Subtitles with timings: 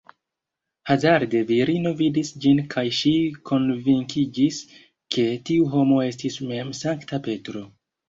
[0.91, 3.13] Hazarde virino vidis ĝin kaj ŝi
[3.51, 4.65] konvinkiĝis,
[5.19, 7.69] ke tiu homo estis mem Sankta Petro.